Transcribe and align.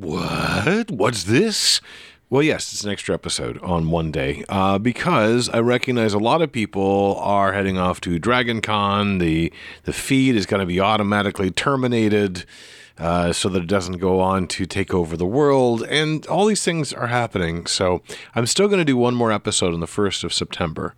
What? 0.00 0.92
What's 0.92 1.24
this? 1.24 1.80
Well, 2.30 2.44
yes, 2.44 2.72
it's 2.72 2.84
an 2.84 2.90
extra 2.92 3.16
episode 3.16 3.58
on 3.62 3.90
one 3.90 4.12
day 4.12 4.44
uh, 4.48 4.78
because 4.78 5.48
I 5.48 5.58
recognize 5.58 6.14
a 6.14 6.20
lot 6.20 6.40
of 6.40 6.52
people 6.52 7.16
are 7.18 7.52
heading 7.52 7.78
off 7.78 8.00
to 8.02 8.16
Dragon 8.20 8.60
Con. 8.60 9.18
The, 9.18 9.52
the 9.82 9.92
feed 9.92 10.36
is 10.36 10.46
going 10.46 10.60
to 10.60 10.66
be 10.66 10.78
automatically 10.78 11.50
terminated 11.50 12.44
uh, 12.96 13.32
so 13.32 13.48
that 13.48 13.64
it 13.64 13.66
doesn't 13.66 13.98
go 13.98 14.20
on 14.20 14.46
to 14.46 14.66
take 14.66 14.94
over 14.94 15.16
the 15.16 15.26
world. 15.26 15.82
And 15.88 16.24
all 16.28 16.46
these 16.46 16.62
things 16.62 16.92
are 16.92 17.08
happening. 17.08 17.66
So 17.66 18.00
I'm 18.36 18.46
still 18.46 18.68
going 18.68 18.78
to 18.78 18.84
do 18.84 18.96
one 18.96 19.16
more 19.16 19.32
episode 19.32 19.74
on 19.74 19.80
the 19.80 19.86
1st 19.86 20.22
of 20.22 20.32
September 20.32 20.94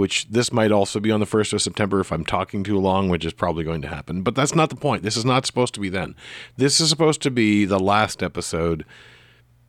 which 0.00 0.26
this 0.30 0.50
might 0.50 0.72
also 0.72 0.98
be 0.98 1.10
on 1.10 1.20
the 1.20 1.26
1st 1.26 1.52
of 1.52 1.60
September 1.60 2.00
if 2.00 2.10
I'm 2.10 2.24
talking 2.24 2.64
too 2.64 2.78
long, 2.78 3.10
which 3.10 3.26
is 3.26 3.34
probably 3.34 3.64
going 3.64 3.82
to 3.82 3.88
happen. 3.88 4.22
But 4.22 4.34
that's 4.34 4.54
not 4.54 4.70
the 4.70 4.76
point. 4.76 5.02
This 5.02 5.14
is 5.14 5.26
not 5.26 5.44
supposed 5.44 5.74
to 5.74 5.80
be 5.80 5.90
then. 5.90 6.16
This 6.56 6.80
is 6.80 6.88
supposed 6.88 7.20
to 7.20 7.30
be 7.30 7.66
the 7.66 7.78
last 7.78 8.22
episode, 8.22 8.86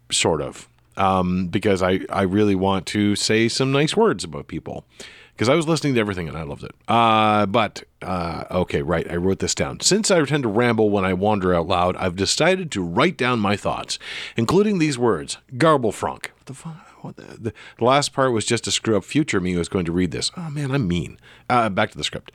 sort 0.10 0.42
of, 0.42 0.70
um, 0.96 1.48
because 1.48 1.84
I, 1.84 2.00
I 2.10 2.22
really 2.22 2.56
want 2.56 2.86
to 2.88 3.18
say 3.18 3.50
some 3.50 3.74
nice 3.74 3.94
words 3.98 4.24
about 4.24 4.48
people. 4.48 4.86
Because 5.34 5.50
I 5.50 5.56
was 5.56 5.68
listening 5.68 5.96
to 5.96 6.00
everything 6.00 6.30
and 6.30 6.38
I 6.38 6.44
loved 6.44 6.64
it. 6.64 6.72
Uh, 6.88 7.46
but, 7.48 7.84
uh, 8.02 8.46
okay, 8.52 8.82
right, 8.84 9.10
I 9.12 9.16
wrote 9.18 9.40
this 9.40 9.56
down. 9.56 9.82
Since 9.82 10.12
I 10.12 10.24
tend 10.24 10.44
to 10.44 10.50
ramble 10.50 10.90
when 10.92 11.04
I 11.04 11.14
wander 11.14 11.54
out 11.54 11.68
loud, 11.68 11.98
I've 11.98 12.16
decided 12.16 12.72
to 12.72 12.82
write 12.82 13.18
down 13.18 13.40
my 13.40 13.58
thoughts, 13.58 14.00
including 14.38 14.78
these 14.78 14.98
words 14.98 15.40
Garblefranc. 15.58 16.28
What 16.28 16.46
the 16.46 16.54
fuck? 16.54 16.91
What 17.02 17.16
the, 17.16 17.24
the, 17.24 17.54
the, 17.80 17.84
last 17.84 18.14
part 18.14 18.32
was 18.32 18.46
just 18.46 18.64
to 18.66 18.72
screw 18.72 18.96
up 18.96 19.04
future 19.04 19.40
me 19.40 19.54
who 19.54 19.60
was 19.60 19.70
going 19.70 19.86
to 19.86 19.92
read 19.92 20.12
this. 20.12 20.32
Oh 20.38 20.50
man, 20.50 20.72
I'm 20.72 20.88
mean. 20.88 21.20
Uh, 21.50 21.70
back 21.70 21.92
to 21.92 21.98
the 21.98 22.04
script. 22.04 22.32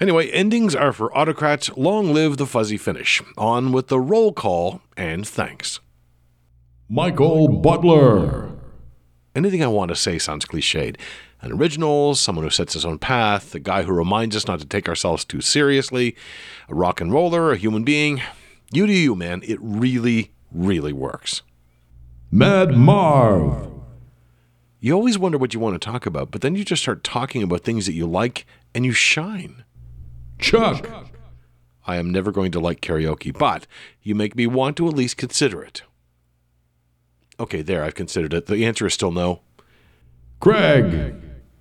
Anyway, 0.00 0.28
endings 0.30 0.74
are 0.74 0.92
for 0.92 1.16
autocrats. 1.16 1.70
Long 1.76 2.12
live 2.12 2.36
the 2.36 2.46
fuzzy 2.46 2.76
finish. 2.76 3.22
On 3.36 3.70
with 3.72 3.88
the 3.88 4.00
roll 4.00 4.32
call 4.32 4.80
and 4.96 5.26
thanks. 5.26 5.80
Michael 6.88 7.48
Butler. 7.48 8.50
Anything 9.34 9.62
I 9.62 9.68
want 9.68 9.90
to 9.90 9.96
say 9.96 10.18
sounds 10.18 10.44
cliched. 10.44 10.96
An 11.40 11.52
original, 11.52 12.16
someone 12.16 12.44
who 12.44 12.50
sets 12.50 12.72
his 12.72 12.84
own 12.84 12.98
path, 12.98 13.54
a 13.54 13.60
guy 13.60 13.84
who 13.84 13.92
reminds 13.92 14.34
us 14.34 14.48
not 14.48 14.58
to 14.58 14.66
take 14.66 14.88
ourselves 14.88 15.24
too 15.24 15.40
seriously, 15.40 16.16
a 16.68 16.74
rock 16.74 17.00
and 17.00 17.12
roller, 17.12 17.52
a 17.52 17.56
human 17.56 17.84
being. 17.84 18.20
You 18.72 18.88
do 18.88 18.92
you, 18.92 19.14
man. 19.14 19.42
It 19.44 19.58
really, 19.60 20.32
really 20.50 20.92
works. 20.92 21.42
Mad 22.32 22.76
Marv. 22.76 23.77
You 24.80 24.94
always 24.94 25.18
wonder 25.18 25.38
what 25.38 25.54
you 25.54 25.60
want 25.60 25.80
to 25.80 25.84
talk 25.84 26.06
about, 26.06 26.30
but 26.30 26.40
then 26.40 26.54
you 26.54 26.64
just 26.64 26.82
start 26.82 27.02
talking 27.02 27.42
about 27.42 27.62
things 27.62 27.86
that 27.86 27.94
you 27.94 28.06
like 28.06 28.46
and 28.74 28.84
you 28.84 28.92
shine. 28.92 29.64
Chuck. 30.38 30.88
I 31.86 31.96
am 31.96 32.10
never 32.10 32.30
going 32.30 32.52
to 32.52 32.60
like 32.60 32.80
karaoke, 32.80 33.36
but 33.36 33.66
you 34.02 34.14
make 34.14 34.36
me 34.36 34.46
want 34.46 34.76
to 34.76 34.86
at 34.86 34.94
least 34.94 35.16
consider 35.16 35.62
it. 35.62 35.82
Okay, 37.40 37.62
there, 37.62 37.82
I've 37.82 37.94
considered 37.94 38.34
it. 38.34 38.46
The 38.46 38.64
answer 38.64 38.86
is 38.86 38.94
still 38.94 39.10
no. 39.10 39.40
Craig. 40.38 41.14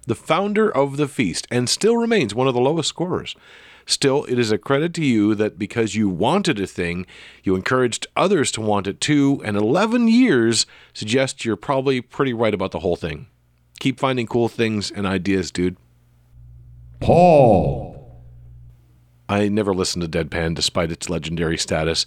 The 0.06 0.16
founder 0.16 0.70
of 0.70 0.98
the 0.98 1.08
feast, 1.08 1.48
and 1.50 1.70
still 1.70 1.98
remains 1.98 2.36
one 2.36 2.48
of 2.48 2.54
the 2.54 2.60
lowest 2.62 2.90
scorers. 2.90 3.36
Still, 3.88 4.26
it 4.26 4.38
is 4.38 4.52
a 4.52 4.58
credit 4.58 4.94
to 4.96 5.06
you 5.06 5.34
that 5.36 5.58
because 5.58 5.96
you 5.96 6.10
wanted 6.10 6.60
a 6.60 6.68
thing, 6.68 7.08
you 7.42 7.56
encouraged 7.56 8.06
others 8.18 8.52
to 8.52 8.62
want 8.62 8.86
it 8.86 9.00
too, 9.00 9.42
and 9.46 9.56
11 9.56 10.10
years 10.10 10.66
suggests 10.94 11.46
you're 11.46 11.56
probably 11.56 12.02
pretty 12.02 12.34
right 12.34 12.54
about 12.54 12.72
the 12.72 12.80
whole 12.80 12.98
thing. 12.98 13.28
Keep 13.80 13.98
finding 13.98 14.28
cool 14.28 14.50
things 14.50 14.92
and 14.92 15.08
ideas, 15.08 15.52
dude. 15.52 15.78
Paul. 17.00 17.96
I 19.30 19.48
never 19.48 19.74
listened 19.74 20.04
to 20.04 20.24
Deadpan 20.24 20.56
despite 20.56 20.92
its 20.92 21.10
legendary 21.10 21.58
status. 21.58 22.06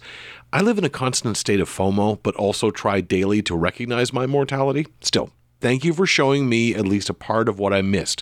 I 0.53 0.61
live 0.61 0.77
in 0.77 0.83
a 0.83 0.89
constant 0.89 1.35
state 1.35 1.59
of 1.59 1.69
FOMO, 1.69 2.19
but 2.21 2.35
also 2.35 2.69
try 2.69 3.01
daily 3.01 3.41
to 3.43 3.55
recognize 3.55 4.13
my 4.13 4.27
mortality. 4.27 4.85
Still, 5.01 5.31
thank 5.59 5.83
you 5.83 5.93
for 5.93 6.05
showing 6.05 6.47
me 6.47 6.75
at 6.75 6.85
least 6.85 7.09
a 7.09 7.15
part 7.15 7.49
of 7.49 7.57
what 7.57 7.73
I 7.73 7.81
missed 7.81 8.21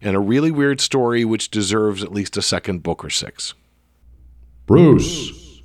and 0.00 0.16
a 0.16 0.20
really 0.20 0.50
weird 0.50 0.80
story 0.80 1.24
which 1.24 1.50
deserves 1.50 2.02
at 2.02 2.12
least 2.12 2.36
a 2.36 2.42
second 2.42 2.82
book 2.82 3.04
or 3.04 3.10
six. 3.10 3.54
Bruce. 4.66 5.62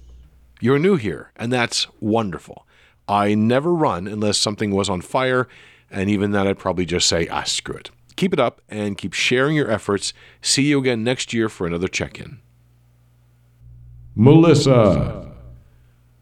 You're 0.59 0.79
new 0.79 0.95
here, 0.95 1.31
and 1.35 1.51
that's 1.51 1.87
wonderful. 1.99 2.65
I 3.07 3.35
never 3.35 3.73
run 3.73 4.07
unless 4.07 4.37
something 4.37 4.71
was 4.71 4.89
on 4.89 5.01
fire, 5.01 5.47
and 5.91 6.09
even 6.09 6.31
then 6.31 6.47
I'd 6.47 6.57
probably 6.57 6.85
just 6.85 7.07
say, 7.07 7.27
ah, 7.27 7.43
screw 7.43 7.75
it. 7.75 7.91
Keep 8.15 8.33
it 8.33 8.39
up 8.39 8.61
and 8.69 8.97
keep 8.97 9.13
sharing 9.13 9.55
your 9.55 9.69
efforts. 9.69 10.13
See 10.41 10.63
you 10.63 10.79
again 10.79 11.03
next 11.03 11.33
year 11.33 11.49
for 11.49 11.67
another 11.67 11.87
check 11.87 12.19
in. 12.19 12.39
Melissa. 14.15 15.31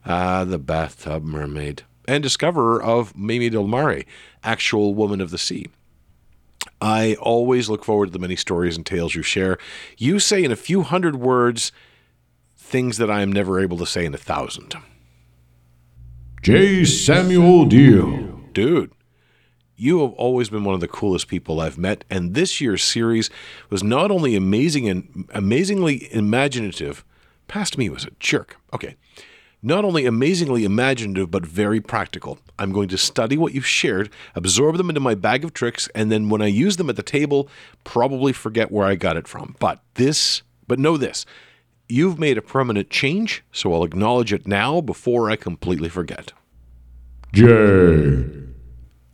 Ah, 0.06 0.44
the 0.44 0.58
bathtub 0.58 1.24
mermaid. 1.24 1.84
And 2.08 2.24
discoverer 2.24 2.82
of 2.82 3.16
Mimi 3.16 3.50
Del 3.50 3.68
Mare, 3.68 4.04
actual 4.44 4.96
woman 4.96 5.22
of 5.22 5.30
the 5.30 5.38
sea. 5.38 5.68
I 6.82 7.16
always 7.16 7.70
look 7.70 7.86
forward 7.86 8.08
to 8.08 8.12
the 8.12 8.20
many 8.20 8.36
stories 8.36 8.76
and 8.76 8.86
tales 8.86 9.14
you 9.14 9.22
share. 9.22 9.58
You 9.98 10.20
say 10.20 10.44
in 10.44 10.52
a 10.52 10.56
few 10.56 10.82
hundred 10.82 11.16
words 11.16 11.72
things 12.58 12.98
that 12.98 13.12
I 13.12 13.22
am 13.22 13.32
never 13.32 13.60
able 13.60 13.78
to 13.78 13.86
say 13.86 14.04
in 14.06 14.14
a 14.14 14.18
thousand. 14.18 14.76
J. 16.42 16.84
Samuel 16.86 17.66
Deal. 17.66 18.42
Dude, 18.52 18.92
you 19.76 20.02
have 20.02 20.14
always 20.14 20.50
been 20.50 20.64
one 20.64 20.74
of 20.74 20.82
the 20.82 20.88
coolest 20.88 21.28
people 21.28 21.60
I've 21.60 21.78
met, 21.78 22.04
and 22.10 22.34
this 22.34 22.60
year's 22.60 22.84
series 22.84 23.30
was 23.70 23.84
not 23.84 24.10
only 24.10 24.36
amazing 24.36 24.90
and 24.90 25.30
amazingly 25.34 26.12
imaginative, 26.14 27.06
past 27.48 27.78
me 27.78 27.90
was 27.90 28.06
a 28.06 28.12
jerk. 28.20 28.58
Okay 28.74 28.96
not 29.64 29.86
only 29.86 30.06
amazingly 30.06 30.66
imaginative, 30.66 31.30
but 31.30 31.46
very 31.46 31.80
practical. 31.80 32.40
I'm 32.58 32.72
going 32.72 32.90
to 32.90 32.98
study 32.98 33.38
what 33.38 33.54
you've 33.54 33.66
shared, 33.66 34.10
absorb 34.36 34.78
them 34.78 34.90
into 34.90 35.02
my 35.02 35.16
bag 35.16 35.44
of 35.44 35.54
tricks, 35.54 35.88
and 35.94 36.12
then 36.12 36.30
when 36.30 36.42
I 36.42 36.48
use 36.48 36.78
them 36.78 36.90
at 36.90 36.96
the 36.96 37.04
table, 37.04 37.48
probably 37.84 38.34
forget 38.34 38.72
where 38.72 38.88
I 38.88 38.96
got 38.96 39.18
it 39.18 39.28
from. 39.28 39.56
But 39.60 39.82
this, 39.96 40.42
but 40.68 40.80
know 40.80 40.98
this 40.98 41.26
you've 41.92 42.18
made 42.18 42.38
a 42.38 42.42
permanent 42.42 42.90
change, 42.90 43.44
so 43.52 43.74
I'll 43.74 43.84
acknowledge 43.84 44.32
it 44.32 44.48
now 44.48 44.80
before 44.80 45.30
I 45.30 45.36
completely 45.36 45.90
forget. 45.90 46.32
J. 47.34 47.46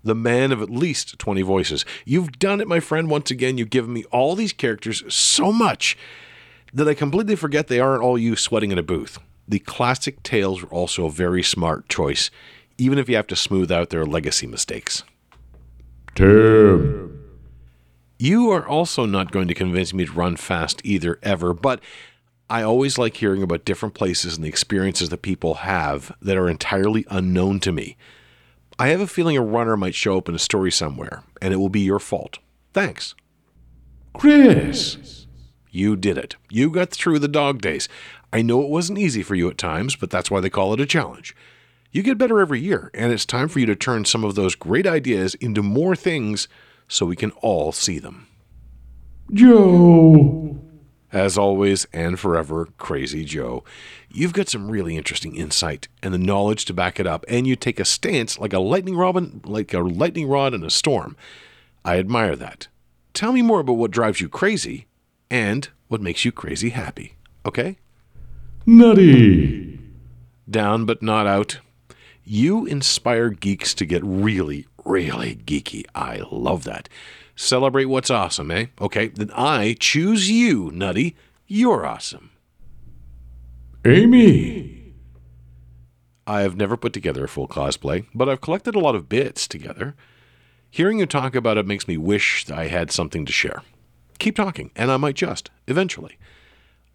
The 0.03 0.15
man 0.15 0.51
of 0.51 0.61
at 0.61 0.69
least 0.69 1.17
20 1.19 1.41
voices. 1.41 1.85
You've 2.05 2.39
done 2.39 2.61
it, 2.61 2.67
my 2.67 2.79
friend. 2.79 3.09
Once 3.09 3.31
again, 3.31 3.57
you've 3.57 3.71
given 3.71 3.93
me 3.93 4.05
all 4.05 4.35
these 4.35 4.53
characters 4.53 5.03
so 5.13 5.51
much 5.51 5.97
that 6.71 6.87
I 6.87 6.93
completely 6.93 7.35
forget 7.35 7.67
they 7.67 7.79
aren't 7.79 8.03
all 8.03 8.17
you 8.17 8.35
sweating 8.35 8.71
in 8.71 8.77
a 8.77 8.83
booth. 8.83 9.19
The 9.47 9.59
classic 9.59 10.23
tales 10.23 10.61
were 10.61 10.69
also 10.69 11.05
a 11.05 11.11
very 11.11 11.43
smart 11.43 11.87
choice, 11.87 12.29
even 12.77 12.97
if 12.99 13.07
you 13.07 13.15
have 13.15 13.27
to 13.27 13.35
smooth 13.35 13.71
out 13.71 13.89
their 13.89 14.05
legacy 14.05 14.47
mistakes. 14.47 15.03
Tim. 16.15 17.13
You 18.19 18.49
are 18.49 18.67
also 18.67 19.05
not 19.05 19.31
going 19.31 19.47
to 19.47 19.53
convince 19.53 19.93
me 19.93 20.05
to 20.05 20.11
run 20.11 20.35
fast 20.35 20.81
either, 20.83 21.19
ever, 21.21 21.53
but 21.53 21.79
I 22.49 22.63
always 22.63 22.97
like 22.97 23.17
hearing 23.17 23.43
about 23.43 23.65
different 23.65 23.93
places 23.93 24.35
and 24.35 24.43
the 24.43 24.49
experiences 24.49 25.09
that 25.09 25.21
people 25.21 25.55
have 25.55 26.15
that 26.21 26.37
are 26.37 26.49
entirely 26.49 27.05
unknown 27.09 27.59
to 27.61 27.71
me. 27.71 27.97
I 28.79 28.87
have 28.87 29.01
a 29.01 29.07
feeling 29.07 29.37
a 29.37 29.41
runner 29.41 29.75
might 29.75 29.95
show 29.95 30.17
up 30.17 30.29
in 30.29 30.35
a 30.35 30.39
story 30.39 30.71
somewhere, 30.71 31.23
and 31.41 31.53
it 31.53 31.57
will 31.57 31.69
be 31.69 31.81
your 31.81 31.99
fault. 31.99 32.39
Thanks. 32.73 33.15
Chris. 34.13 35.26
You 35.77 35.95
did 35.95 36.17
it. 36.17 36.35
You 36.49 36.71
got 36.71 36.89
through 36.89 37.19
the 37.19 37.27
dog 37.27 37.61
days. 37.61 37.87
I 38.33 38.41
know 38.41 38.63
it 38.63 38.69
wasn't 38.69 38.97
easy 38.97 39.21
for 39.21 39.35
you 39.35 39.47
at 39.47 39.59
times, 39.59 39.95
but 39.95 40.09
that's 40.09 40.31
why 40.31 40.39
they 40.39 40.49
call 40.49 40.73
it 40.73 40.79
a 40.79 40.87
challenge. 40.87 41.35
You 41.91 42.01
get 42.01 42.17
better 42.17 42.39
every 42.39 42.59
year, 42.59 42.89
and 42.95 43.13
it's 43.13 43.27
time 43.27 43.47
for 43.47 43.59
you 43.59 43.67
to 43.67 43.75
turn 43.75 44.03
some 44.03 44.23
of 44.23 44.33
those 44.33 44.55
great 44.55 44.87
ideas 44.87 45.35
into 45.35 45.61
more 45.61 45.95
things 45.95 46.47
so 46.87 47.05
we 47.05 47.15
can 47.15 47.29
all 47.43 47.71
see 47.71 47.99
them. 47.99 48.25
Joe. 49.31 50.59
As 51.13 51.37
always 51.37 51.85
and 51.93 52.19
forever, 52.19 52.69
Crazy 52.79 53.23
Joe. 53.23 53.63
You've 54.09 54.33
got 54.33 54.49
some 54.49 54.71
really 54.71 54.97
interesting 54.97 55.35
insight 55.35 55.89
and 56.01 56.11
the 56.11 56.17
knowledge 56.17 56.65
to 56.65 56.73
back 56.73 56.99
it 56.99 57.05
up, 57.05 57.23
and 57.27 57.45
you 57.45 57.55
take 57.55 57.79
a 57.79 57.85
stance 57.85 58.39
like 58.39 58.51
a 58.51 58.59
lightning 58.59 58.97
robin, 58.97 59.41
like 59.45 59.75
a 59.75 59.81
lightning 59.81 60.27
rod 60.27 60.55
in 60.55 60.63
a 60.63 60.71
storm. 60.71 61.15
I 61.85 61.99
admire 61.99 62.35
that. 62.35 62.67
Tell 63.13 63.31
me 63.31 63.43
more 63.43 63.59
about 63.59 63.73
what 63.73 63.91
drives 63.91 64.19
you 64.19 64.27
crazy 64.27 64.86
and 65.29 65.69
what 65.87 66.01
makes 66.01 66.25
you 66.25 66.31
crazy 66.31 66.69
happy, 66.69 67.15
okay? 67.45 67.77
Nutty. 68.65 69.79
Down 70.49 70.85
but 70.85 71.01
not 71.01 71.27
out. 71.27 71.59
You 72.23 72.65
inspire 72.65 73.29
geeks 73.29 73.73
to 73.75 73.85
get 73.85 74.03
really, 74.03 74.67
really 74.83 75.35
geeky. 75.35 75.85
I 75.95 76.21
love 76.31 76.63
that. 76.65 76.89
Celebrate 77.35 77.85
what's 77.85 78.09
awesome, 78.09 78.51
eh? 78.51 78.65
Okay, 78.81 79.07
then 79.07 79.31
I 79.33 79.75
choose 79.79 80.29
you, 80.29 80.71
Nutty. 80.73 81.15
You're 81.47 81.85
awesome. 81.85 82.31
Amy. 83.85 84.93
I 86.25 86.41
have 86.41 86.57
never 86.57 86.75
put 86.75 86.91
together 86.91 87.23
a 87.23 87.29
full 87.29 87.47
cosplay, 87.47 88.05
but 88.13 88.27
I've 88.27 88.41
collected 88.41 88.75
a 88.75 88.79
lot 88.79 88.95
of 88.95 89.07
bits 89.07 89.47
together. 89.47 89.95
Hearing 90.69 90.99
you 90.99 91.05
talk 91.05 91.35
about 91.35 91.57
it 91.57 91.65
makes 91.65 91.87
me 91.87 91.95
wish 91.95 92.49
I 92.49 92.67
had 92.67 92.91
something 92.91 93.25
to 93.25 93.31
share. 93.31 93.61
Keep 94.19 94.35
talking, 94.35 94.71
and 94.75 94.91
I 94.91 94.97
might 94.97 95.15
just, 95.15 95.49
eventually. 95.67 96.17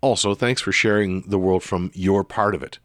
Also, 0.01 0.35
thanks 0.35 0.61
for 0.61 0.73
sharing 0.73 1.23
the 1.23 1.39
world 1.39 1.63
from 1.63 1.91
your 1.95 2.25
part 2.25 2.55
of 2.55 2.63
it. 2.63 2.79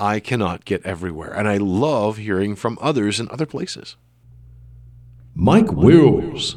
I 0.00 0.18
cannot 0.20 0.64
get 0.64 0.84
everywhere, 0.84 1.32
and 1.32 1.48
I 1.48 1.58
love 1.58 2.16
hearing 2.16 2.56
from 2.56 2.78
others 2.80 3.20
in 3.20 3.28
other 3.30 3.46
places. 3.46 3.96
Mike 5.34 5.72
Wills. 5.72 6.56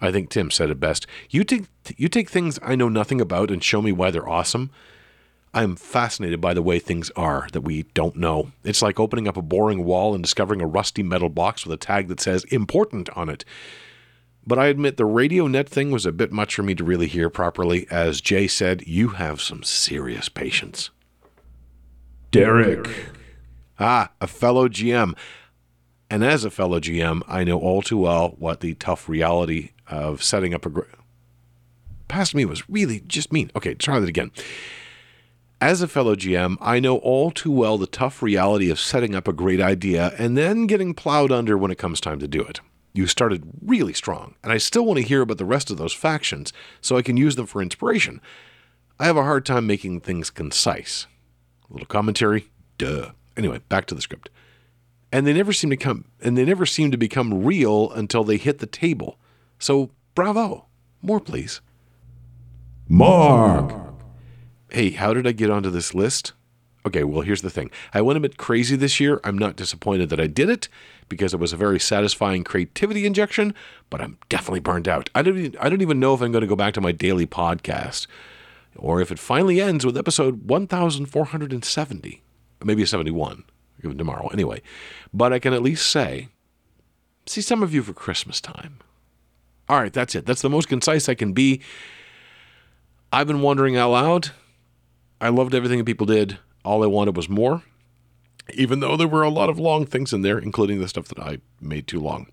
I 0.00 0.10
think 0.10 0.30
Tim 0.30 0.50
said 0.50 0.70
it 0.70 0.80
best. 0.80 1.06
You 1.28 1.44
take 1.44 1.66
you 1.96 2.08
take 2.08 2.30
things 2.30 2.58
I 2.62 2.74
know 2.74 2.88
nothing 2.88 3.20
about 3.20 3.50
and 3.50 3.62
show 3.62 3.82
me 3.82 3.92
why 3.92 4.10
they're 4.10 4.28
awesome. 4.28 4.70
I 5.52 5.62
am 5.62 5.76
fascinated 5.76 6.40
by 6.40 6.54
the 6.54 6.62
way 6.62 6.78
things 6.78 7.10
are 7.16 7.48
that 7.52 7.62
we 7.62 7.82
don't 7.94 8.16
know. 8.16 8.52
It's 8.64 8.82
like 8.82 9.00
opening 9.00 9.26
up 9.26 9.36
a 9.36 9.42
boring 9.42 9.84
wall 9.84 10.14
and 10.14 10.22
discovering 10.22 10.60
a 10.60 10.66
rusty 10.66 11.02
metal 11.02 11.28
box 11.28 11.66
with 11.66 11.72
a 11.72 11.76
tag 11.76 12.08
that 12.08 12.20
says 12.20 12.44
important 12.44 13.10
on 13.16 13.28
it. 13.28 13.44
But 14.46 14.58
I 14.58 14.66
admit 14.66 14.96
the 14.96 15.04
radio 15.04 15.46
net 15.46 15.68
thing 15.68 15.90
was 15.90 16.06
a 16.06 16.12
bit 16.12 16.32
much 16.32 16.54
for 16.54 16.62
me 16.62 16.74
to 16.74 16.84
really 16.84 17.06
hear 17.06 17.28
properly. 17.30 17.86
As 17.90 18.20
Jay 18.20 18.46
said, 18.48 18.86
you 18.86 19.08
have 19.10 19.40
some 19.40 19.62
serious 19.62 20.28
patience. 20.28 20.90
Derek. 22.30 22.88
Ah, 23.78 24.10
a 24.20 24.26
fellow 24.26 24.68
GM. 24.68 25.16
And 26.08 26.24
as 26.24 26.44
a 26.44 26.50
fellow 26.50 26.80
GM, 26.80 27.22
I 27.28 27.44
know 27.44 27.58
all 27.58 27.82
too 27.82 27.98
well 27.98 28.34
what 28.38 28.60
the 28.60 28.74
tough 28.74 29.08
reality 29.08 29.70
of 29.88 30.22
setting 30.22 30.54
up 30.54 30.66
a. 30.66 30.70
Gr- 30.70 30.82
Past 32.08 32.34
me 32.34 32.44
was 32.44 32.68
really 32.68 33.00
just 33.06 33.32
mean. 33.32 33.52
Okay, 33.54 33.74
try 33.74 34.00
that 34.00 34.08
again. 34.08 34.32
As 35.60 35.82
a 35.82 35.88
fellow 35.88 36.16
GM, 36.16 36.56
I 36.60 36.80
know 36.80 36.96
all 36.98 37.30
too 37.30 37.52
well 37.52 37.78
the 37.78 37.86
tough 37.86 38.22
reality 38.22 38.70
of 38.70 38.80
setting 38.80 39.14
up 39.14 39.28
a 39.28 39.32
great 39.32 39.60
idea 39.60 40.12
and 40.18 40.36
then 40.36 40.66
getting 40.66 40.94
plowed 40.94 41.30
under 41.30 41.56
when 41.56 41.70
it 41.70 41.78
comes 41.78 42.00
time 42.00 42.18
to 42.18 42.26
do 42.26 42.40
it. 42.42 42.60
You 42.92 43.06
started 43.06 43.44
really 43.64 43.92
strong, 43.92 44.34
and 44.42 44.52
I 44.52 44.58
still 44.58 44.84
want 44.84 44.98
to 44.98 45.06
hear 45.06 45.22
about 45.22 45.38
the 45.38 45.44
rest 45.44 45.70
of 45.70 45.76
those 45.76 45.92
factions 45.92 46.52
so 46.80 46.96
I 46.96 47.02
can 47.02 47.16
use 47.16 47.36
them 47.36 47.46
for 47.46 47.62
inspiration. 47.62 48.20
I 48.98 49.06
have 49.06 49.16
a 49.16 49.22
hard 49.22 49.46
time 49.46 49.66
making 49.66 50.00
things 50.00 50.28
concise. 50.28 51.06
A 51.68 51.72
little 51.72 51.86
commentary? 51.86 52.50
Duh. 52.78 53.12
Anyway, 53.36 53.60
back 53.68 53.86
to 53.86 53.94
the 53.94 54.02
script. 54.02 54.28
And 55.12 55.26
they 55.26 55.32
never 55.32 55.52
seem 55.52 55.70
to 55.70 55.76
come 55.76 56.04
and 56.20 56.36
they 56.36 56.44
never 56.44 56.66
seem 56.66 56.90
to 56.90 56.96
become 56.96 57.44
real 57.44 57.90
until 57.92 58.24
they 58.24 58.36
hit 58.36 58.58
the 58.58 58.66
table. 58.66 59.18
So 59.58 59.90
bravo. 60.14 60.66
More 61.02 61.20
please. 61.20 61.60
Mark. 62.88 63.72
Hey, 64.70 64.90
how 64.90 65.14
did 65.14 65.26
I 65.26 65.32
get 65.32 65.50
onto 65.50 65.70
this 65.70 65.94
list? 65.94 66.32
Okay, 66.86 67.04
well, 67.04 67.20
here's 67.20 67.42
the 67.42 67.50
thing. 67.50 67.70
I 67.92 68.00
went 68.00 68.16
a 68.16 68.20
bit 68.20 68.38
crazy 68.38 68.74
this 68.74 69.00
year. 69.00 69.20
I'm 69.22 69.36
not 69.36 69.56
disappointed 69.56 70.08
that 70.10 70.20
I 70.20 70.26
did 70.26 70.48
it 70.48 70.68
because 71.10 71.34
it 71.34 71.40
was 71.40 71.52
a 71.52 71.56
very 71.56 71.78
satisfying 71.78 72.42
creativity 72.42 73.04
injection, 73.04 73.54
but 73.90 74.00
I'm 74.00 74.16
definitely 74.30 74.60
burned 74.60 74.88
out. 74.88 75.10
I 75.14 75.20
don't 75.20 75.36
even, 75.36 75.56
I 75.60 75.68
don't 75.68 75.82
even 75.82 76.00
know 76.00 76.14
if 76.14 76.22
I'm 76.22 76.32
going 76.32 76.40
to 76.40 76.48
go 76.48 76.56
back 76.56 76.72
to 76.74 76.80
my 76.80 76.92
daily 76.92 77.26
podcast 77.26 78.06
or 78.76 79.00
if 79.02 79.12
it 79.12 79.18
finally 79.18 79.60
ends 79.60 79.84
with 79.84 79.98
episode 79.98 80.48
1470, 80.48 82.22
maybe 82.64 82.86
71 82.86 83.44
tomorrow 83.82 84.28
anyway. 84.28 84.62
But 85.12 85.32
I 85.32 85.38
can 85.38 85.52
at 85.52 85.62
least 85.62 85.90
say, 85.90 86.28
see 87.26 87.42
some 87.42 87.62
of 87.62 87.74
you 87.74 87.82
for 87.82 87.92
Christmas 87.92 88.40
time. 88.40 88.78
All 89.68 89.80
right, 89.80 89.92
that's 89.92 90.14
it. 90.14 90.26
That's 90.26 90.42
the 90.42 90.50
most 90.50 90.68
concise 90.68 91.08
I 91.08 91.14
can 91.14 91.32
be. 91.32 91.60
I've 93.12 93.26
been 93.26 93.42
wondering 93.42 93.76
out 93.76 93.90
loud. 93.90 94.30
I 95.20 95.28
loved 95.28 95.54
everything 95.54 95.78
that 95.78 95.84
people 95.84 96.06
did. 96.06 96.38
All 96.64 96.82
I 96.82 96.86
wanted 96.86 97.16
was 97.16 97.28
more, 97.28 97.62
even 98.54 98.80
though 98.80 98.96
there 98.96 99.08
were 99.08 99.22
a 99.22 99.30
lot 99.30 99.48
of 99.48 99.58
long 99.58 99.86
things 99.86 100.12
in 100.12 100.22
there, 100.22 100.38
including 100.38 100.80
the 100.80 100.88
stuff 100.88 101.08
that 101.08 101.18
I 101.18 101.38
made 101.60 101.86
too 101.86 102.00
long. 102.00 102.26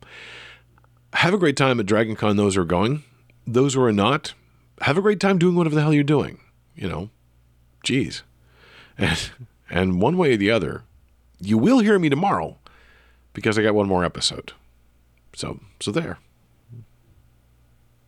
Have 1.13 1.33
a 1.33 1.37
great 1.37 1.57
time 1.57 1.79
at 1.79 1.85
Dragon 1.85 2.15
Con, 2.15 2.35
those 2.35 2.55
who 2.55 2.61
are 2.61 2.65
going. 2.65 3.03
Those 3.45 3.75
who 3.75 3.81
are 3.81 3.93
not, 3.93 4.33
have 4.81 4.97
a 4.97 5.01
great 5.01 5.21
time 5.21 5.37
doing 5.37 5.55
whatever 5.55 5.75
the 5.75 5.81
hell 5.81 5.93
you're 5.93 6.03
doing. 6.03 6.39
You 6.75 6.89
know, 6.89 7.09
geez. 7.83 8.23
And, 8.99 9.29
and 9.69 10.01
one 10.01 10.17
way 10.17 10.33
or 10.33 10.37
the 10.37 10.49
other, 10.49 10.81
you 11.39 11.59
will 11.59 11.79
hear 11.79 11.99
me 11.99 12.09
tomorrow 12.09 12.57
because 13.33 13.59
I 13.59 13.61
got 13.61 13.75
one 13.75 13.87
more 13.87 14.03
episode. 14.03 14.53
So, 15.35 15.59
so 15.79 15.91
there. 15.91 16.17